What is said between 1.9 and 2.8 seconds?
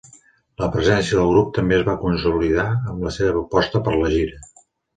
va consolidar